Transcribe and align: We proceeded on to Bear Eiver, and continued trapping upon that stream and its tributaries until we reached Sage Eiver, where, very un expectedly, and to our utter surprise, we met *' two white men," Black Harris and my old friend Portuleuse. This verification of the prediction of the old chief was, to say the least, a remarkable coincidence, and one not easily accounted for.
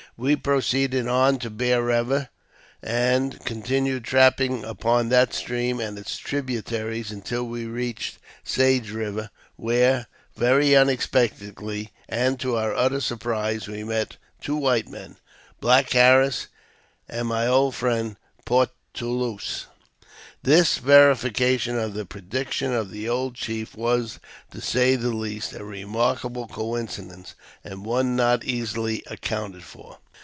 We 0.17 0.35
proceeded 0.35 1.07
on 1.07 1.39
to 1.39 1.49
Bear 1.49 1.81
Eiver, 1.83 2.29
and 2.83 3.43
continued 3.43 4.03
trapping 4.03 4.63
upon 4.63 5.09
that 5.09 5.33
stream 5.33 5.79
and 5.79 5.97
its 5.97 6.15
tributaries 6.19 7.09
until 7.09 7.45
we 7.47 7.65
reached 7.65 8.19
Sage 8.43 8.91
Eiver, 8.91 9.29
where, 9.55 10.05
very 10.35 10.75
un 10.75 10.89
expectedly, 10.89 11.91
and 12.07 12.39
to 12.39 12.55
our 12.55 12.75
utter 12.75 13.01
surprise, 13.01 13.67
we 13.67 13.83
met 13.83 14.17
*' 14.27 14.41
two 14.43 14.57
white 14.57 14.87
men," 14.87 15.15
Black 15.59 15.89
Harris 15.93 16.47
and 17.09 17.27
my 17.29 17.47
old 17.47 17.73
friend 17.73 18.15
Portuleuse. 18.45 19.65
This 20.43 20.79
verification 20.79 21.77
of 21.77 21.93
the 21.93 22.05
prediction 22.05 22.73
of 22.73 22.89
the 22.89 23.07
old 23.07 23.35
chief 23.35 23.75
was, 23.75 24.19
to 24.51 24.59
say 24.61 24.95
the 24.95 25.11
least, 25.11 25.53
a 25.53 25.63
remarkable 25.63 26.47
coincidence, 26.47 27.33
and 27.63 27.85
one 27.85 28.15
not 28.15 28.43
easily 28.43 29.03
accounted 29.07 29.63
for. 29.63 29.99